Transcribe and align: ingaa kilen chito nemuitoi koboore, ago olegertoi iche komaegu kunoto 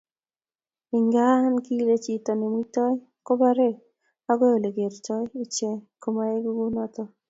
ingaa 0.97 1.41
kilen 1.65 1.99
chito 2.05 2.31
nemuitoi 2.35 2.93
koboore, 3.27 3.69
ago 4.31 4.47
olegertoi 4.55 5.25
iche 5.43 5.69
komaegu 6.01 6.49
kunoto 6.57 7.03